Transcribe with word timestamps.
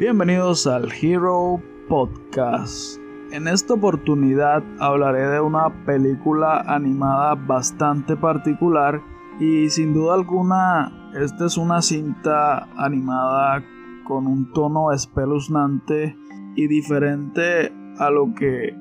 Bienvenidos 0.00 0.66
al 0.66 0.90
Hero 0.90 1.62
Podcast. 1.88 2.98
En 3.30 3.46
esta 3.46 3.74
oportunidad 3.74 4.64
hablaré 4.80 5.28
de 5.28 5.40
una 5.40 5.86
película 5.86 6.64
animada 6.66 7.36
bastante 7.36 8.16
particular 8.16 9.00
y 9.38 9.70
sin 9.70 9.94
duda 9.94 10.14
alguna 10.14 11.12
esta 11.14 11.46
es 11.46 11.56
una 11.56 11.80
cinta 11.80 12.64
animada 12.76 13.62
con 14.02 14.26
un 14.26 14.52
tono 14.52 14.90
espeluznante 14.90 16.18
y 16.56 16.66
diferente 16.66 17.72
a 17.96 18.10
lo 18.10 18.34
que 18.34 18.76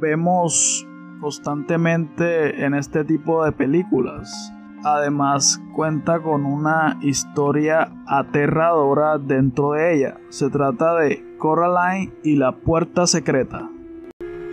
vemos 0.00 0.86
constantemente 1.18 2.62
en 2.62 2.74
este 2.74 3.04
tipo 3.04 3.42
de 3.42 3.52
películas. 3.52 4.52
Además 4.84 5.60
cuenta 5.74 6.20
con 6.20 6.44
una 6.44 6.98
historia 7.02 7.92
aterradora 8.06 9.18
dentro 9.18 9.72
de 9.72 9.94
ella. 9.94 10.18
Se 10.28 10.50
trata 10.50 10.94
de 10.96 11.36
Coraline 11.38 12.12
y 12.22 12.36
la 12.36 12.52
puerta 12.52 13.06
secreta. 13.06 13.68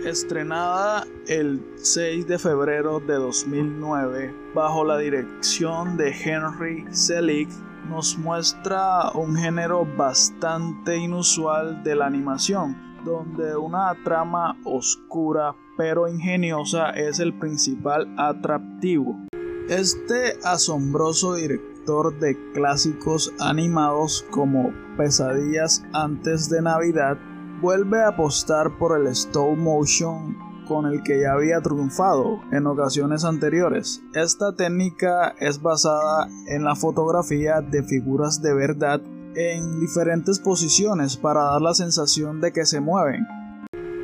Estrenada 0.04 1.04
el 1.26 1.64
6 1.76 2.28
de 2.28 2.38
febrero 2.38 3.00
de 3.00 3.14
2009 3.14 4.34
bajo 4.54 4.84
la 4.84 4.98
dirección 4.98 5.96
de 5.96 6.10
Henry 6.10 6.84
Selick, 6.90 7.50
nos 7.88 8.16
muestra 8.18 9.10
un 9.14 9.36
género 9.36 9.86
bastante 9.96 10.96
inusual 10.96 11.82
de 11.82 11.96
la 11.96 12.06
animación, 12.06 12.76
donde 13.04 13.56
una 13.56 13.94
trama 14.04 14.56
oscura 14.64 15.54
pero 15.76 16.08
ingeniosa 16.08 16.90
es 16.90 17.20
el 17.20 17.34
principal 17.34 18.14
atractivo. 18.16 19.25
Este 19.68 20.38
asombroso 20.44 21.34
director 21.34 22.16
de 22.20 22.36
clásicos 22.52 23.32
animados 23.40 24.24
como 24.30 24.72
Pesadillas 24.96 25.82
antes 25.92 26.48
de 26.48 26.62
Navidad 26.62 27.18
vuelve 27.60 28.00
a 28.00 28.10
apostar 28.10 28.78
por 28.78 28.96
el 28.96 29.08
stop 29.08 29.56
motion 29.56 30.36
con 30.68 30.86
el 30.86 31.02
que 31.02 31.20
ya 31.20 31.32
había 31.32 31.60
triunfado 31.62 32.40
en 32.52 32.68
ocasiones 32.68 33.24
anteriores. 33.24 34.02
Esta 34.14 34.54
técnica 34.54 35.34
es 35.40 35.60
basada 35.60 36.28
en 36.46 36.62
la 36.62 36.76
fotografía 36.76 37.60
de 37.60 37.82
figuras 37.82 38.40
de 38.40 38.54
verdad 38.54 39.00
en 39.34 39.80
diferentes 39.80 40.38
posiciones 40.38 41.16
para 41.16 41.42
dar 41.42 41.60
la 41.60 41.74
sensación 41.74 42.40
de 42.40 42.52
que 42.52 42.66
se 42.66 42.80
mueven, 42.80 43.26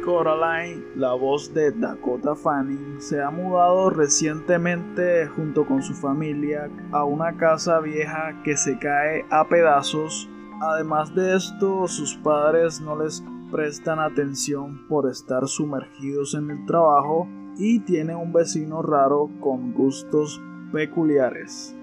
Coraline, 0.04 0.84
la 0.96 1.12
voz 1.12 1.54
de 1.54 1.70
Dakota 1.70 2.34
Fanning, 2.34 3.00
se 3.00 3.22
ha 3.22 3.30
mudado 3.30 3.88
recientemente 3.90 5.26
junto 5.28 5.64
con 5.64 5.82
su 5.82 5.94
familia 5.94 6.68
a 6.90 7.04
una 7.04 7.36
casa 7.36 7.78
vieja 7.80 8.42
que 8.42 8.56
se 8.56 8.78
cae 8.78 9.24
a 9.30 9.46
pedazos. 9.48 10.28
Además 10.60 11.14
de 11.14 11.36
esto, 11.36 11.86
sus 11.86 12.16
padres 12.16 12.80
no 12.80 13.02
les 13.02 13.22
prestan 13.52 14.00
atención 14.00 14.86
por 14.88 15.08
estar 15.08 15.46
sumergidos 15.46 16.34
en 16.34 16.50
el 16.50 16.66
trabajo 16.66 17.28
y 17.56 17.80
tiene 17.80 18.16
un 18.16 18.32
vecino 18.32 18.82
raro 18.82 19.30
con 19.40 19.72
gustos 19.72 20.40
peculiares. 20.72 21.76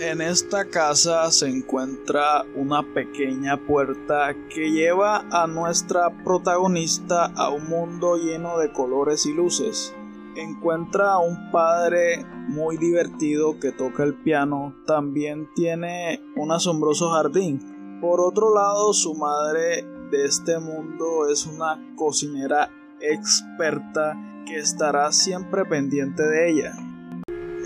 En 0.00 0.20
esta 0.20 0.64
casa 0.64 1.30
se 1.30 1.48
encuentra 1.48 2.44
una 2.56 2.82
pequeña 2.82 3.56
puerta 3.64 4.34
que 4.52 4.72
lleva 4.72 5.24
a 5.30 5.46
nuestra 5.46 6.10
protagonista 6.24 7.26
a 7.26 7.50
un 7.50 7.68
mundo 7.68 8.16
lleno 8.16 8.58
de 8.58 8.72
colores 8.72 9.24
y 9.24 9.32
luces. 9.32 9.94
Encuentra 10.34 11.12
a 11.12 11.18
un 11.20 11.52
padre 11.52 12.26
muy 12.48 12.76
divertido 12.76 13.60
que 13.60 13.70
toca 13.70 14.02
el 14.02 14.14
piano, 14.14 14.74
también 14.84 15.48
tiene 15.54 16.20
un 16.34 16.50
asombroso 16.50 17.10
jardín. 17.12 18.00
Por 18.00 18.20
otro 18.20 18.52
lado, 18.52 18.92
su 18.92 19.14
madre 19.14 19.86
de 20.10 20.24
este 20.24 20.58
mundo 20.58 21.28
es 21.30 21.46
una 21.46 21.94
cocinera 21.94 22.68
experta 23.00 24.16
que 24.44 24.56
estará 24.56 25.12
siempre 25.12 25.64
pendiente 25.64 26.24
de 26.24 26.50
ella. 26.50 26.83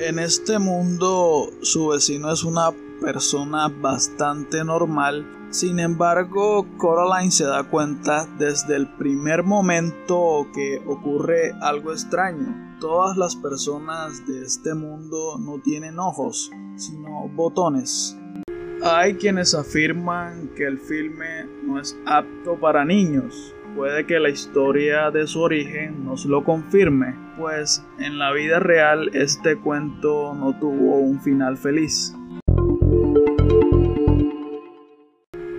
En 0.01 0.21
este 0.21 0.61
mundo 0.61 1.51
su 1.61 1.89
vecino 1.89 2.33
es 2.33 2.45
una 2.45 2.71
persona 3.01 3.69
bastante 3.69 4.65
normal, 4.65 5.27
sin 5.51 5.81
embargo 5.81 6.67
Coraline 6.77 7.33
se 7.33 7.45
da 7.45 7.65
cuenta 7.65 8.27
desde 8.39 8.77
el 8.77 8.89
primer 8.95 9.43
momento 9.43 10.47
que 10.55 10.81
ocurre 10.87 11.53
algo 11.61 11.93
extraño. 11.93 12.77
Todas 12.81 13.17
las 13.17 13.35
personas 13.35 14.25
de 14.27 14.43
este 14.43 14.73
mundo 14.75 15.37
no 15.39 15.59
tienen 15.59 15.99
ojos, 15.99 16.53
sino 16.77 17.29
botones. 17.35 18.17
Hay 18.85 19.15
quienes 19.15 19.53
afirman 19.53 20.51
que 20.55 20.65
el 20.65 20.79
filme 20.79 21.45
no 21.65 21.81
es 21.81 21.99
apto 22.07 22.55
para 22.61 22.85
niños, 22.85 23.53
Puede 23.77 24.07
que 24.07 24.19
la 24.19 24.31
historia 24.31 25.11
de 25.11 25.27
su 25.27 25.41
origen 25.41 26.05
nos 26.05 26.25
lo 26.25 26.43
confirme, 26.43 27.15
pues 27.39 27.85
en 27.99 28.19
la 28.19 28.33
vida 28.33 28.59
real 28.59 29.11
este 29.15 29.57
cuento 29.57 30.35
no 30.35 30.59
tuvo 30.59 30.99
un 30.99 31.21
final 31.21 31.57
feliz. 31.57 32.15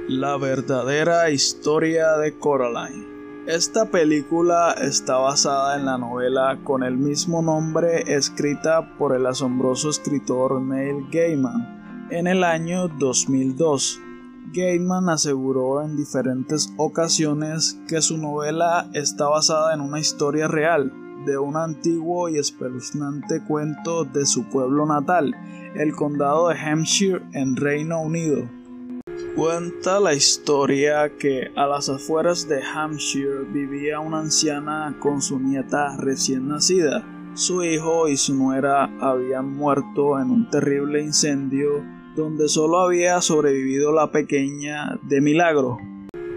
La 0.07 0.37
verdadera 0.37 1.29
historia 1.29 2.17
de 2.17 2.37
Coraline. 2.37 3.07
Esta 3.47 3.85
película 3.85 4.73
está 4.73 5.17
basada 5.17 5.77
en 5.77 5.85
la 5.85 5.97
novela 5.97 6.59
con 6.63 6.83
el 6.83 6.97
mismo 6.97 7.41
nombre 7.41 8.03
escrita 8.13 8.97
por 8.97 9.15
el 9.15 9.25
asombroso 9.25 9.89
escritor 9.89 10.61
Neil 10.61 11.07
Gaiman 11.11 12.07
en 12.11 12.27
el 12.27 12.43
año 12.43 12.87
2002 12.87 14.01
Gaiman 14.51 15.09
aseguró 15.09 15.83
en 15.83 15.95
diferentes 15.95 16.73
ocasiones 16.77 17.79
que 17.87 18.01
su 18.01 18.17
novela 18.17 18.89
está 18.93 19.27
basada 19.27 19.75
en 19.75 19.81
una 19.81 19.99
historia 19.99 20.47
real 20.47 20.91
de 21.25 21.37
un 21.37 21.57
antiguo 21.57 22.29
y 22.29 22.37
espeluznante 22.37 23.43
cuento 23.43 24.05
de 24.05 24.25
su 24.25 24.45
pueblo 24.45 24.85
natal, 24.85 25.35
el 25.75 25.93
condado 25.93 26.49
de 26.49 26.59
Hampshire 26.59 27.21
en 27.33 27.55
Reino 27.55 28.01
Unido. 28.01 28.49
Cuenta 29.35 29.99
la 29.99 30.13
historia 30.13 31.15
que 31.17 31.51
a 31.55 31.65
las 31.65 31.87
afueras 31.89 32.47
de 32.47 32.61
Hampshire 32.61 33.43
vivía 33.53 33.99
una 33.99 34.19
anciana 34.19 34.97
con 34.99 35.21
su 35.21 35.39
nieta 35.39 35.95
recién 35.97 36.47
nacida. 36.47 37.05
Su 37.35 37.63
hijo 37.63 38.07
y 38.07 38.17
su 38.17 38.35
nuera 38.35 38.89
habían 38.99 39.53
muerto 39.53 40.19
en 40.19 40.31
un 40.31 40.49
terrible 40.49 41.01
incendio 41.01 41.83
donde 42.15 42.49
solo 42.49 42.79
había 42.79 43.21
sobrevivido 43.21 43.93
la 43.93 44.11
pequeña 44.11 44.99
de 45.03 45.21
milagro. 45.21 45.77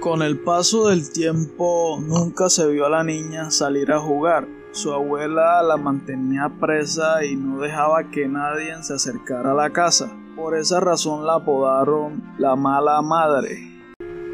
Con 0.01 0.23
el 0.23 0.39
paso 0.39 0.89
del 0.89 1.11
tiempo 1.11 1.99
nunca 2.01 2.49
se 2.51 2.69
vio 2.69 2.87
a 2.87 2.91
la 2.91 3.05
niña 3.05 3.51
salir 3.51 3.91
a 3.91 4.01
jugar. 4.01 4.47
Su 4.73 4.91
abuela 4.95 5.63
la 5.63 5.77
mantenía 5.77 6.51
presa 6.59 7.27
y 7.27 7.37
no 7.37 7.61
dejaba 7.61 8.05
que 8.11 8.27
nadie 8.27 8.75
se 8.83 8.95
acercara 8.95 9.51
a 9.53 9.55
la 9.55 9.71
casa. 9.71 10.11
Por 10.35 10.57
esa 10.57 10.81
razón 10.81 11.27
la 11.27 11.35
apodaron 11.35 12.23
la 12.39 12.57
mala 12.57 13.03
madre. 13.03 13.71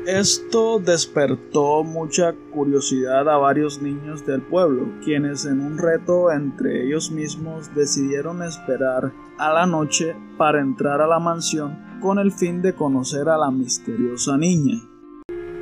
Esto 0.07 0.79
despertó 0.79 1.83
mucha 1.83 2.35
curiosidad 2.53 3.29
a 3.29 3.37
varios 3.37 3.83
niños 3.83 4.25
del 4.25 4.41
pueblo, 4.41 4.87
quienes 5.05 5.45
en 5.45 5.61
un 5.61 5.77
reto 5.77 6.31
entre 6.31 6.87
ellos 6.87 7.11
mismos 7.11 7.75
decidieron 7.75 8.45
esperar 8.45 9.13
a 9.39 9.53
la 9.53 9.67
noche 9.67 10.15
para 10.39 10.61
entrar 10.61 11.01
a 11.01 11.09
la 11.09 11.19
mansión 11.19 11.99
con 12.01 12.21
el 12.21 12.31
fin 12.31 12.63
de 12.63 12.77
conocer 12.77 13.29
a 13.29 13.37
la 13.37 13.51
misteriosa 13.51 14.39
niña. 14.39 14.81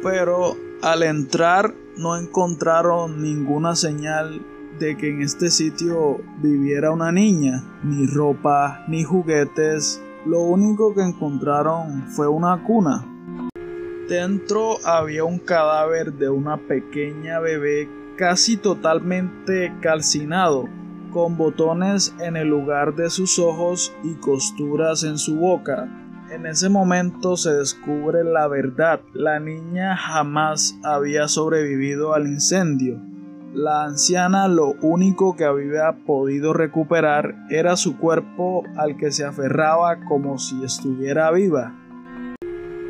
Pero 0.03 0.55
al 0.83 1.03
entrar 1.03 1.75
no 1.97 2.19
encontraron 2.19 3.23
ninguna 3.23 3.75
señal 3.75 4.43
de 4.79 4.97
que 4.97 5.11
en 5.11 5.23
este 5.23 5.51
sitio 5.51 6.21
viviera 6.43 6.91
una 6.91 7.13
niña, 7.13 7.63
ni 7.83 8.07
ropa, 8.07 8.85
ni 8.89 9.05
juguetes, 9.05 10.03
lo 10.25 10.41
único 10.41 10.95
que 10.95 11.03
encontraron 11.03 12.09
fue 12.09 12.29
una 12.29 12.63
cuna 12.65 13.07
Dentro 14.09 14.77
había 14.85 15.25
un 15.25 15.41
cadáver 15.41 16.13
de 16.13 16.29
una 16.29 16.59
pequeña 16.59 17.41
bebé 17.41 17.89
casi 18.17 18.57
totalmente 18.57 19.75
calcinado, 19.81 20.69
con 21.13 21.37
botones 21.37 22.15
en 22.21 22.37
el 22.37 22.47
lugar 22.47 22.95
de 22.95 23.11
sus 23.11 23.41
ojos 23.41 23.93
y 24.05 24.15
costuras 24.15 25.03
en 25.03 25.19
su 25.19 25.41
boca. 25.41 25.89
En 26.31 26.47
ese 26.47 26.69
momento 26.69 27.37
se 27.37 27.53
descubre 27.53 28.23
la 28.23 28.47
verdad, 28.47 29.01
la 29.13 29.41
niña 29.41 29.97
jamás 29.97 30.79
había 30.85 31.27
sobrevivido 31.27 32.15
al 32.15 32.29
incendio. 32.29 33.01
La 33.57 33.85
anciana 33.85 34.49
lo 34.49 34.75
único 34.83 35.35
que 35.35 35.47
había 35.47 36.05
podido 36.05 36.53
recuperar 36.53 37.37
era 37.49 37.79
su 37.79 37.97
cuerpo 37.97 38.65
al 38.77 38.99
que 38.99 39.11
se 39.11 39.25
aferraba 39.25 40.05
como 40.05 40.37
si 40.37 40.63
estuviera 40.63 41.31
viva. 41.31 41.75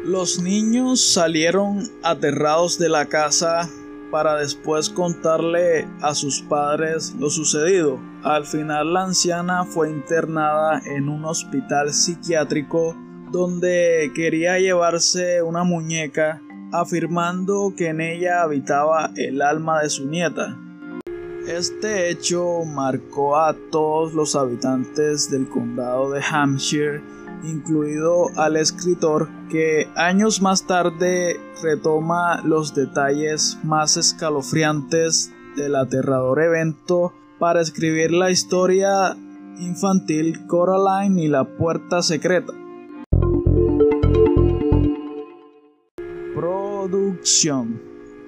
Los 0.04 0.42
niños 0.42 1.00
salieron 1.00 1.88
aterrados 2.02 2.80
de 2.80 2.88
la 2.88 3.06
casa 3.06 3.68
para 4.10 4.34
después 4.34 4.90
contarle 4.90 5.86
a 6.02 6.16
sus 6.16 6.42
padres 6.42 7.14
lo 7.16 7.30
sucedido. 7.30 8.00
Al 8.24 8.44
final 8.44 8.92
la 8.92 9.04
anciana 9.04 9.64
fue 9.66 9.88
internada 9.88 10.82
en 10.84 11.08
un 11.08 11.26
hospital 11.26 11.92
psiquiátrico 11.92 12.96
donde 13.30 14.10
quería 14.16 14.58
llevarse 14.58 15.42
una 15.42 15.62
muñeca 15.62 16.42
afirmando 16.72 17.72
que 17.76 17.88
en 17.88 18.00
ella 18.00 18.42
habitaba 18.42 19.10
el 19.16 19.42
alma 19.42 19.82
de 19.82 19.90
su 19.90 20.06
nieta. 20.06 20.56
Este 21.46 22.10
hecho 22.10 22.64
marcó 22.64 23.36
a 23.36 23.54
todos 23.70 24.14
los 24.14 24.34
habitantes 24.34 25.30
del 25.30 25.48
condado 25.48 26.10
de 26.10 26.20
Hampshire, 26.20 27.02
incluido 27.44 28.26
al 28.36 28.56
escritor 28.56 29.28
que 29.48 29.88
años 29.94 30.42
más 30.42 30.66
tarde 30.66 31.36
retoma 31.62 32.42
los 32.42 32.74
detalles 32.74 33.58
más 33.62 33.96
escalofriantes 33.96 35.32
del 35.56 35.76
aterrador 35.76 36.40
evento 36.40 37.12
para 37.38 37.60
escribir 37.60 38.10
la 38.10 38.30
historia 38.30 39.16
infantil 39.60 40.46
Coraline 40.46 41.22
y 41.22 41.28
la 41.28 41.44
puerta 41.44 42.02
secreta. 42.02 42.52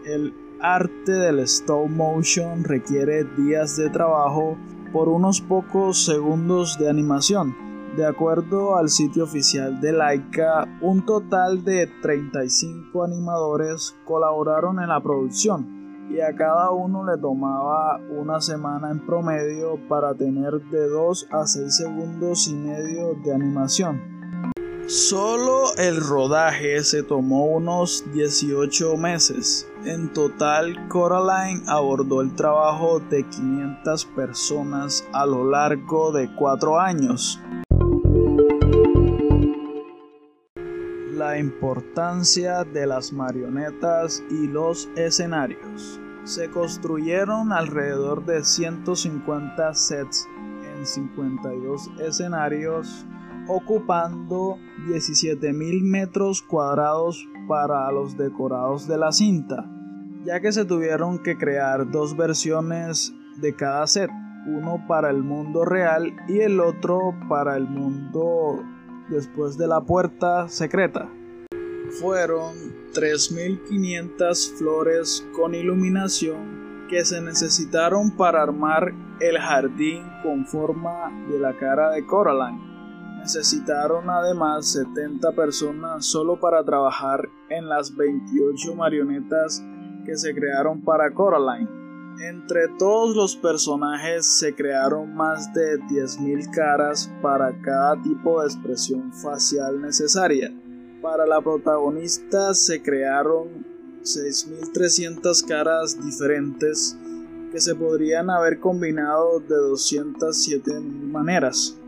El 0.04 0.34
arte 0.60 1.12
del 1.12 1.40
stop 1.40 1.88
motion 1.88 2.64
requiere 2.64 3.24
días 3.36 3.76
de 3.76 3.90
trabajo 3.90 4.56
por 4.92 5.08
unos 5.08 5.40
pocos 5.40 6.04
segundos 6.04 6.78
de 6.78 6.88
animación. 6.88 7.54
De 7.96 8.06
acuerdo 8.06 8.76
al 8.76 8.88
sitio 8.88 9.24
oficial 9.24 9.80
de 9.80 9.92
Laika, 9.92 10.78
un 10.80 11.04
total 11.04 11.64
de 11.64 11.86
35 12.02 13.02
animadores 13.02 13.96
colaboraron 14.04 14.80
en 14.80 14.88
la 14.88 15.00
producción 15.00 15.78
y 16.10 16.20
a 16.20 16.34
cada 16.34 16.70
uno 16.70 17.04
le 17.04 17.20
tomaba 17.20 18.00
una 18.10 18.40
semana 18.40 18.90
en 18.90 19.04
promedio 19.04 19.78
para 19.88 20.14
tener 20.14 20.60
de 20.70 20.88
2 20.88 21.28
a 21.30 21.46
6 21.46 21.76
segundos 21.76 22.48
y 22.48 22.54
medio 22.54 23.14
de 23.22 23.34
animación. 23.34 24.17
Solo 24.88 25.76
el 25.76 26.00
rodaje 26.00 26.82
se 26.82 27.02
tomó 27.02 27.44
unos 27.44 28.10
18 28.14 28.96
meses. 28.96 29.68
En 29.84 30.10
total, 30.14 30.88
Coraline 30.88 31.62
abordó 31.66 32.22
el 32.22 32.34
trabajo 32.34 32.98
de 32.98 33.22
500 33.22 34.06
personas 34.06 35.06
a 35.12 35.26
lo 35.26 35.44
largo 35.44 36.10
de 36.12 36.34
4 36.34 36.80
años. 36.80 37.38
La 41.12 41.38
importancia 41.38 42.64
de 42.64 42.86
las 42.86 43.12
marionetas 43.12 44.24
y 44.30 44.46
los 44.46 44.88
escenarios. 44.96 46.00
Se 46.24 46.48
construyeron 46.48 47.52
alrededor 47.52 48.24
de 48.24 48.42
150 48.42 49.74
sets 49.74 50.26
en 50.78 50.86
52 50.86 51.90
escenarios 52.00 53.04
ocupando 53.48 54.58
17.000 54.86 55.82
metros 55.82 56.42
cuadrados 56.42 57.26
para 57.48 57.90
los 57.90 58.16
decorados 58.16 58.86
de 58.86 58.98
la 58.98 59.10
cinta, 59.10 59.64
ya 60.24 60.40
que 60.40 60.52
se 60.52 60.64
tuvieron 60.64 61.18
que 61.18 61.36
crear 61.36 61.90
dos 61.90 62.16
versiones 62.16 63.14
de 63.40 63.54
cada 63.54 63.86
set, 63.86 64.10
uno 64.46 64.84
para 64.86 65.10
el 65.10 65.22
mundo 65.22 65.64
real 65.64 66.14
y 66.28 66.40
el 66.40 66.60
otro 66.60 67.14
para 67.28 67.56
el 67.56 67.66
mundo 67.66 68.62
después 69.08 69.56
de 69.56 69.66
la 69.66 69.80
puerta 69.80 70.48
secreta. 70.48 71.08
Fueron 72.00 72.54
3.500 72.92 74.58
flores 74.58 75.26
con 75.34 75.54
iluminación 75.54 76.86
que 76.90 77.04
se 77.04 77.20
necesitaron 77.22 78.10
para 78.10 78.42
armar 78.42 78.92
el 79.20 79.38
jardín 79.38 80.04
con 80.22 80.46
forma 80.46 81.10
de 81.30 81.38
la 81.38 81.56
cara 81.56 81.90
de 81.90 82.04
Coraline 82.06 82.67
Necesitaron 83.28 84.08
además 84.08 84.72
70 84.72 85.32
personas 85.32 86.06
solo 86.06 86.40
para 86.40 86.64
trabajar 86.64 87.28
en 87.50 87.68
las 87.68 87.94
28 87.94 88.74
marionetas 88.74 89.62
que 90.06 90.16
se 90.16 90.34
crearon 90.34 90.80
para 90.80 91.12
Coraline. 91.12 91.68
Entre 92.26 92.68
todos 92.78 93.14
los 93.14 93.36
personajes 93.36 94.24
se 94.24 94.54
crearon 94.54 95.14
más 95.14 95.52
de 95.52 95.78
10.000 95.78 96.50
caras 96.54 97.12
para 97.20 97.54
cada 97.60 98.00
tipo 98.00 98.40
de 98.40 98.46
expresión 98.46 99.12
facial 99.12 99.78
necesaria. 99.82 100.50
Para 101.02 101.26
la 101.26 101.42
protagonista 101.42 102.54
se 102.54 102.80
crearon 102.80 103.66
6.300 104.04 105.46
caras 105.46 106.02
diferentes 106.02 106.96
que 107.52 107.60
se 107.60 107.74
podrían 107.74 108.30
haber 108.30 108.58
combinado 108.58 109.38
de 109.40 109.54
207 109.54 110.80
maneras. 110.80 111.78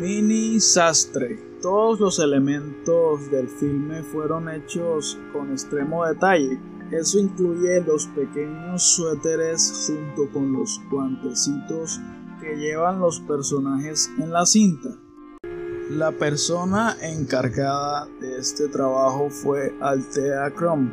Mini 0.00 0.60
Sastre. 0.60 1.58
Todos 1.60 1.98
los 1.98 2.20
elementos 2.20 3.28
del 3.32 3.48
filme 3.48 4.04
fueron 4.04 4.48
hechos 4.48 5.18
con 5.32 5.50
extremo 5.50 6.06
detalle. 6.06 6.60
Eso 6.92 7.18
incluye 7.18 7.80
los 7.80 8.06
pequeños 8.06 8.80
suéteres 8.80 9.88
junto 9.88 10.32
con 10.32 10.52
los 10.52 10.80
guantecitos 10.88 12.00
que 12.40 12.54
llevan 12.54 13.00
los 13.00 13.18
personajes 13.18 14.08
en 14.18 14.32
la 14.32 14.46
cinta. 14.46 14.90
La 15.90 16.12
persona 16.12 16.96
encargada 17.02 18.06
de 18.20 18.38
este 18.38 18.68
trabajo 18.68 19.30
fue 19.30 19.74
Altea 19.80 20.54
Chrome, 20.54 20.92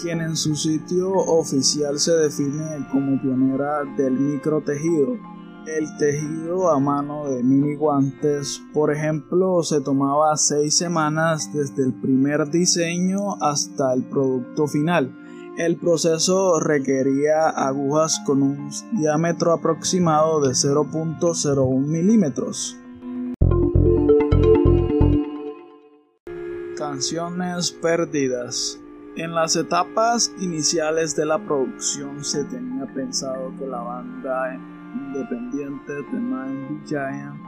quien 0.00 0.22
en 0.22 0.34
su 0.34 0.56
sitio 0.56 1.10
oficial 1.10 1.98
se 1.98 2.12
define 2.12 2.88
como 2.90 3.20
pionera 3.20 3.84
del 3.98 4.12
microtejido 4.12 5.35
el 5.66 5.96
tejido 5.96 6.70
a 6.70 6.78
mano 6.78 7.28
de 7.28 7.42
mini 7.42 7.74
guantes, 7.74 8.62
por 8.72 8.92
ejemplo, 8.92 9.62
se 9.62 9.80
tomaba 9.80 10.36
seis 10.36 10.76
semanas 10.76 11.52
desde 11.52 11.84
el 11.84 11.92
primer 11.92 12.50
diseño 12.50 13.34
hasta 13.40 13.92
el 13.92 14.04
producto 14.04 14.66
final. 14.66 15.12
El 15.58 15.76
proceso 15.76 16.60
requería 16.60 17.48
agujas 17.48 18.20
con 18.24 18.42
un 18.42 18.70
diámetro 18.92 19.52
aproximado 19.52 20.40
de 20.40 20.50
0.01 20.50 21.86
milímetros. 21.86 22.76
Canciones 26.76 27.72
perdidas. 27.72 28.78
En 29.16 29.34
las 29.34 29.56
etapas 29.56 30.30
iniciales 30.40 31.16
de 31.16 31.24
la 31.24 31.38
producción 31.38 32.22
se 32.22 32.44
tenía 32.44 32.84
pensado 32.94 33.50
que 33.58 33.66
la 33.66 33.80
banda 33.80 34.54
independiente 35.16 35.92
de 35.92 36.20
Nine 36.20 36.82
Giant 36.84 37.40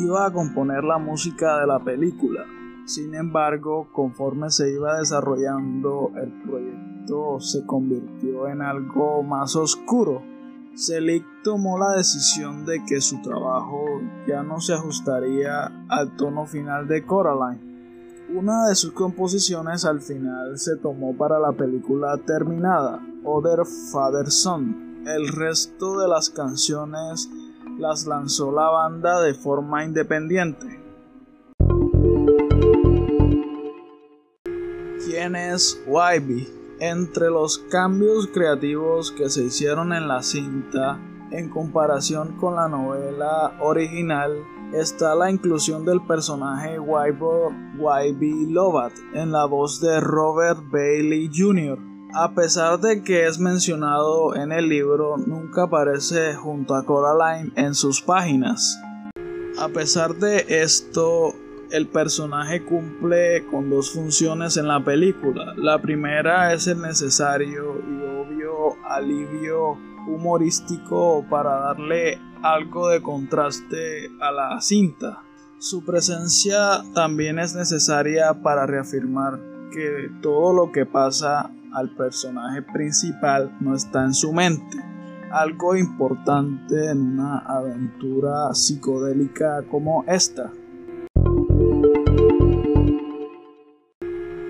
iba 0.00 0.26
a 0.26 0.32
componer 0.32 0.82
la 0.82 0.98
música 0.98 1.60
de 1.60 1.66
la 1.66 1.78
película. 1.78 2.44
Sin 2.86 3.14
embargo, 3.14 3.88
conforme 3.92 4.50
se 4.50 4.72
iba 4.72 4.98
desarrollando, 4.98 6.10
el 6.16 6.32
proyecto 6.42 7.40
se 7.40 7.64
convirtió 7.64 8.48
en 8.48 8.62
algo 8.62 9.22
más 9.22 9.54
oscuro. 9.56 10.22
Selig 10.74 11.24
tomó 11.44 11.78
la 11.78 11.92
decisión 11.92 12.66
de 12.66 12.84
que 12.84 13.00
su 13.00 13.22
trabajo 13.22 13.84
ya 14.26 14.42
no 14.42 14.60
se 14.60 14.74
ajustaría 14.74 15.66
al 15.88 16.16
tono 16.16 16.46
final 16.46 16.88
de 16.88 17.06
Coraline. 17.06 17.74
Una 18.34 18.66
de 18.68 18.74
sus 18.74 18.92
composiciones 18.92 19.84
al 19.84 20.00
final 20.00 20.58
se 20.58 20.76
tomó 20.76 21.16
para 21.16 21.38
la 21.38 21.52
película 21.52 22.18
terminada, 22.26 23.00
Other 23.22 23.64
Father 23.92 24.30
Son, 24.30 24.93
el 25.06 25.28
resto 25.28 25.98
de 26.00 26.08
las 26.08 26.30
canciones 26.30 27.28
las 27.78 28.06
lanzó 28.06 28.52
la 28.52 28.70
banda 28.70 29.20
de 29.20 29.34
forma 29.34 29.84
independiente. 29.84 30.80
¿Quién 35.04 35.36
es 35.36 35.82
YB? 35.86 36.48
Entre 36.80 37.30
los 37.30 37.58
cambios 37.58 38.26
creativos 38.28 39.12
que 39.12 39.28
se 39.28 39.44
hicieron 39.44 39.92
en 39.92 40.08
la 40.08 40.22
cinta 40.22 40.98
en 41.30 41.50
comparación 41.50 42.36
con 42.38 42.56
la 42.56 42.68
novela 42.68 43.56
original 43.60 44.32
está 44.72 45.14
la 45.14 45.30
inclusión 45.30 45.84
del 45.84 46.04
personaje 46.06 46.76
YB 46.76 48.50
Lovat 48.50 48.92
en 49.14 49.32
la 49.32 49.44
voz 49.44 49.80
de 49.80 50.00
Robert 50.00 50.60
Bailey 50.70 51.30
Jr 51.32 51.93
a 52.14 52.32
pesar 52.32 52.78
de 52.78 53.02
que 53.02 53.26
es 53.26 53.40
mencionado 53.40 54.36
en 54.36 54.52
el 54.52 54.68
libro, 54.68 55.16
nunca 55.16 55.64
aparece 55.64 56.34
junto 56.34 56.76
a 56.76 56.84
Coraline 56.84 57.50
en 57.56 57.74
sus 57.74 58.00
páginas. 58.00 58.80
A 59.58 59.68
pesar 59.68 60.14
de 60.14 60.44
esto, 60.48 61.34
el 61.72 61.88
personaje 61.88 62.64
cumple 62.64 63.44
con 63.46 63.68
dos 63.68 63.92
funciones 63.92 64.56
en 64.56 64.68
la 64.68 64.84
película. 64.84 65.54
La 65.56 65.82
primera 65.82 66.52
es 66.52 66.68
el 66.68 66.80
necesario 66.80 67.80
y 67.80 68.04
obvio 68.04 68.76
alivio 68.88 69.72
humorístico 70.06 71.26
para 71.28 71.58
darle 71.58 72.20
algo 72.42 72.90
de 72.90 73.02
contraste 73.02 74.08
a 74.20 74.30
la 74.30 74.60
cinta. 74.60 75.24
Su 75.58 75.84
presencia 75.84 76.84
también 76.94 77.40
es 77.40 77.56
necesaria 77.56 78.34
para 78.34 78.66
reafirmar 78.66 79.40
que 79.72 80.12
todo 80.22 80.52
lo 80.52 80.70
que 80.70 80.86
pasa 80.86 81.50
al 81.74 81.90
personaje 81.96 82.62
principal 82.62 83.56
no 83.60 83.74
está 83.74 84.04
en 84.04 84.14
su 84.14 84.32
mente. 84.32 84.78
Algo 85.30 85.76
importante 85.76 86.90
en 86.90 87.18
una 87.18 87.38
aventura 87.38 88.54
psicodélica 88.54 89.62
como 89.70 90.04
esta. 90.06 90.52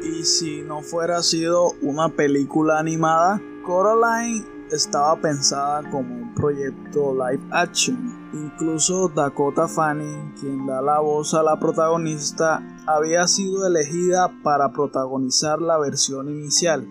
Y 0.03 0.25
si 0.25 0.63
no 0.63 0.83
fuera 0.83 1.23
sido 1.23 1.73
una 1.81 2.11
película 2.11 2.79
animada, 2.79 3.41
Coraline 3.65 4.45
estaba 4.71 5.21
pensada 5.21 5.89
como 5.91 6.15
un 6.15 6.35
proyecto 6.35 7.15
live 7.15 7.43
action. 7.51 8.31
Incluso 8.35 9.09
Dakota 9.09 9.69
Fanning, 9.69 10.35
quien 10.39 10.67
da 10.67 10.83
la 10.83 11.01
voz 11.01 11.35
a 11.35 11.43
la 11.43 11.59
protagonista, 11.59 12.63
había 12.87 13.27
sido 13.29 13.67
elegida 13.67 14.31
para 14.43 14.73
protagonizar 14.73 15.63
la 15.63 15.79
versión 15.79 16.29
inicial. 16.29 16.87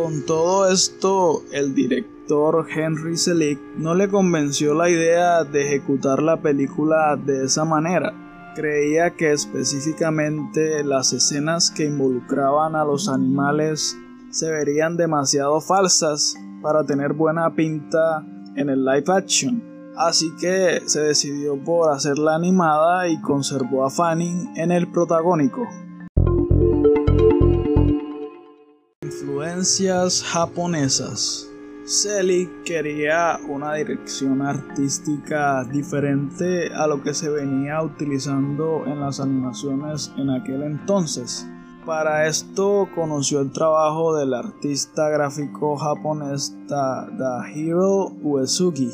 Con 0.00 0.22
todo 0.22 0.70
esto, 0.70 1.42
el 1.50 1.74
director 1.74 2.64
Henry 2.70 3.16
Selick 3.16 3.58
no 3.76 3.96
le 3.96 4.08
convenció 4.08 4.72
la 4.72 4.88
idea 4.88 5.42
de 5.42 5.66
ejecutar 5.66 6.22
la 6.22 6.40
película 6.40 7.16
de 7.16 7.46
esa 7.46 7.64
manera. 7.64 8.14
Creía 8.54 9.16
que 9.16 9.32
específicamente 9.32 10.84
las 10.84 11.12
escenas 11.12 11.72
que 11.72 11.86
involucraban 11.86 12.76
a 12.76 12.84
los 12.84 13.08
animales 13.08 13.98
se 14.30 14.48
verían 14.52 14.96
demasiado 14.96 15.60
falsas 15.60 16.36
para 16.62 16.84
tener 16.84 17.12
buena 17.12 17.56
pinta 17.56 18.24
en 18.54 18.70
el 18.70 18.84
live 18.84 19.12
action. 19.12 19.64
Así 19.96 20.30
que 20.40 20.80
se 20.86 21.00
decidió 21.00 21.58
por 21.64 21.92
hacerla 21.92 22.36
animada 22.36 23.08
y 23.08 23.20
conservó 23.20 23.84
a 23.84 23.90
Fanning 23.90 24.56
en 24.56 24.70
el 24.70 24.86
protagónico. 24.92 25.66
Influencias 29.08 30.22
japonesas. 30.22 31.50
Selig 31.84 32.50
quería 32.62 33.40
una 33.48 33.72
dirección 33.72 34.42
artística 34.42 35.64
diferente 35.64 36.70
a 36.74 36.86
lo 36.86 37.02
que 37.02 37.14
se 37.14 37.30
venía 37.30 37.82
utilizando 37.82 38.84
en 38.84 39.00
las 39.00 39.18
animaciones 39.18 40.12
en 40.18 40.28
aquel 40.28 40.62
entonces. 40.62 41.48
Para 41.86 42.26
esto 42.26 42.86
conoció 42.94 43.40
el 43.40 43.50
trabajo 43.50 44.14
del 44.14 44.34
artista 44.34 45.08
gráfico 45.08 45.78
japonés 45.78 46.54
Dahiro 46.68 48.12
Uesugi. 48.20 48.90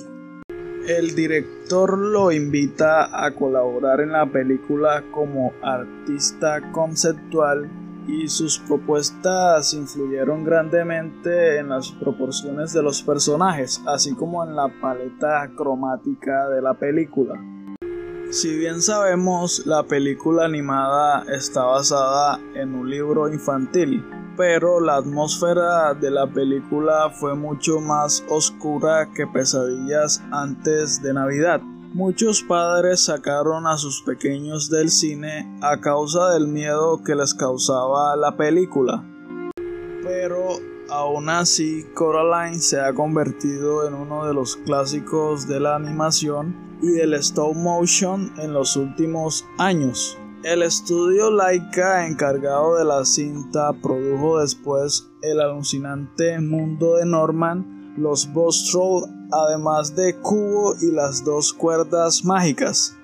El 0.86 1.16
director 1.16 1.98
lo 1.98 2.30
invita 2.30 3.26
a 3.26 3.34
colaborar 3.34 4.00
en 4.00 4.12
la 4.12 4.30
película 4.30 5.02
como 5.10 5.52
artista 5.60 6.70
conceptual 6.70 7.68
y 8.06 8.28
sus 8.28 8.58
propuestas 8.58 9.74
influyeron 9.74 10.44
grandemente 10.44 11.58
en 11.58 11.70
las 11.70 11.90
proporciones 11.92 12.72
de 12.72 12.82
los 12.82 13.02
personajes, 13.02 13.82
así 13.86 14.14
como 14.14 14.44
en 14.44 14.54
la 14.54 14.68
paleta 14.80 15.50
cromática 15.56 16.48
de 16.48 16.62
la 16.62 16.74
película. 16.74 17.34
Si 18.30 18.56
bien 18.56 18.82
sabemos, 18.82 19.64
la 19.66 19.84
película 19.84 20.46
animada 20.46 21.24
está 21.32 21.64
basada 21.64 22.40
en 22.54 22.74
un 22.74 22.90
libro 22.90 23.32
infantil, 23.32 24.04
pero 24.36 24.80
la 24.80 24.96
atmósfera 24.96 25.94
de 25.94 26.10
la 26.10 26.26
película 26.26 27.10
fue 27.10 27.36
mucho 27.36 27.80
más 27.80 28.24
oscura 28.28 29.08
que 29.14 29.26
pesadillas 29.26 30.22
antes 30.32 31.00
de 31.02 31.14
Navidad. 31.14 31.60
Muchos 31.94 32.42
padres 32.42 33.04
sacaron 33.04 33.68
a 33.68 33.76
sus 33.76 34.02
pequeños 34.02 34.68
del 34.68 34.90
cine 34.90 35.48
a 35.62 35.80
causa 35.80 36.30
del 36.30 36.48
miedo 36.48 37.04
que 37.04 37.14
les 37.14 37.34
causaba 37.34 38.16
la 38.16 38.36
película. 38.36 39.04
Pero 40.02 40.58
aún 40.90 41.28
así, 41.28 41.86
Coraline 41.94 42.58
se 42.58 42.80
ha 42.80 42.92
convertido 42.92 43.86
en 43.86 43.94
uno 43.94 44.26
de 44.26 44.34
los 44.34 44.56
clásicos 44.56 45.46
de 45.46 45.60
la 45.60 45.76
animación 45.76 46.80
y 46.82 46.88
del 46.88 47.14
stop 47.14 47.54
motion 47.54 48.32
en 48.38 48.52
los 48.52 48.76
últimos 48.76 49.44
años. 49.58 50.18
El 50.42 50.64
estudio 50.64 51.30
Laika 51.30 52.08
encargado 52.08 52.76
de 52.76 52.84
la 52.86 53.04
cinta 53.04 53.72
produjo 53.72 54.40
después 54.40 55.08
El 55.22 55.40
alucinante 55.40 56.40
mundo 56.40 56.96
de 56.96 57.06
Norman, 57.06 57.83
Los 57.96 58.32
Boss 58.32 58.70
Troll, 58.70 59.04
además 59.30 59.94
de 59.94 60.16
Cubo 60.16 60.74
y 60.80 60.90
las 60.90 61.24
dos 61.24 61.52
cuerdas 61.52 62.24
mágicas. 62.24 62.96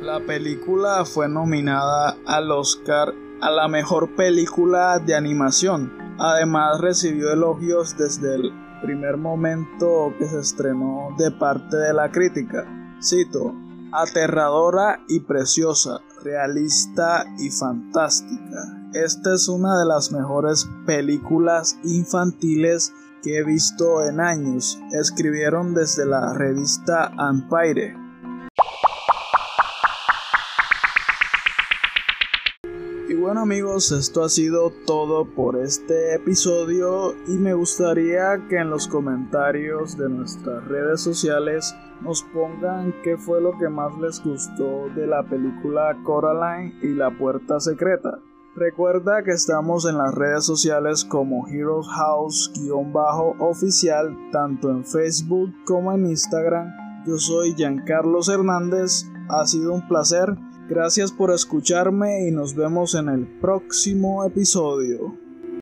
La 0.00 0.20
película 0.20 1.04
fue 1.04 1.28
nominada 1.28 2.16
al 2.26 2.50
Oscar 2.52 3.12
a 3.40 3.50
la 3.50 3.68
mejor 3.68 4.14
película 4.14 4.98
de 4.98 5.14
animación. 5.14 5.92
Además 6.18 6.80
recibió 6.80 7.32
elogios 7.32 7.96
desde 7.96 8.36
el 8.36 8.52
primer 8.82 9.16
momento 9.16 10.14
que 10.18 10.26
se 10.26 10.40
estrenó 10.40 11.08
de 11.18 11.30
parte 11.30 11.76
de 11.76 11.92
la 11.92 12.12
crítica. 12.12 12.66
Cito, 13.02 13.54
aterradora 13.92 15.00
y 15.08 15.20
preciosa, 15.20 16.00
realista 16.22 17.24
y 17.38 17.50
fantástica. 17.50 18.88
Esta 18.92 19.34
es 19.34 19.48
una 19.48 19.78
de 19.78 19.86
las 19.86 20.12
mejores 20.12 20.68
películas 20.86 21.78
infantiles 21.82 22.92
que 23.24 23.38
he 23.38 23.42
visto 23.42 24.06
en 24.06 24.20
años, 24.20 24.78
escribieron 24.92 25.72
desde 25.72 26.04
la 26.04 26.34
revista 26.34 27.10
Empire. 27.18 27.96
Y 33.08 33.14
bueno 33.14 33.40
amigos, 33.40 33.92
esto 33.92 34.24
ha 34.24 34.28
sido 34.28 34.70
todo 34.86 35.24
por 35.24 35.56
este 35.56 36.14
episodio 36.14 37.14
y 37.26 37.38
me 37.38 37.54
gustaría 37.54 38.46
que 38.50 38.58
en 38.58 38.68
los 38.68 38.86
comentarios 38.88 39.96
de 39.96 40.10
nuestras 40.10 40.62
redes 40.68 41.00
sociales 41.00 41.74
nos 42.02 42.22
pongan 42.24 42.94
qué 43.02 43.16
fue 43.16 43.40
lo 43.40 43.58
que 43.58 43.70
más 43.70 43.96
les 43.98 44.22
gustó 44.22 44.90
de 44.94 45.06
la 45.06 45.22
película 45.22 45.96
Coraline 46.04 46.74
y 46.82 46.88
la 46.88 47.10
puerta 47.16 47.58
secreta. 47.58 48.18
Recuerda 48.56 49.24
que 49.24 49.32
estamos 49.32 49.84
en 49.84 49.98
las 49.98 50.14
redes 50.14 50.44
sociales 50.44 51.04
como 51.04 51.48
Heroes 51.48 51.88
House-oficial, 51.88 54.16
tanto 54.30 54.70
en 54.70 54.84
Facebook 54.84 55.52
como 55.64 55.92
en 55.92 56.06
Instagram. 56.06 56.72
Yo 57.04 57.18
soy 57.18 57.56
Giancarlos 57.56 58.28
Hernández, 58.28 59.06
ha 59.28 59.44
sido 59.46 59.74
un 59.74 59.88
placer, 59.88 60.36
gracias 60.68 61.10
por 61.10 61.32
escucharme 61.32 62.28
y 62.28 62.30
nos 62.30 62.54
vemos 62.54 62.94
en 62.94 63.08
el 63.08 63.26
próximo 63.40 64.24
episodio. 64.24 65.23